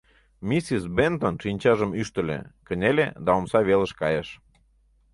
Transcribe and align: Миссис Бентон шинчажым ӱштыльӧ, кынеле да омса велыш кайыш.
Миссис 0.47 0.83
Бентон 0.95 1.35
шинчажым 1.43 1.91
ӱштыльӧ, 2.01 2.39
кынеле 2.67 3.05
да 3.23 3.29
омса 3.37 3.59
велыш 3.67 3.91
кайыш. 4.01 4.29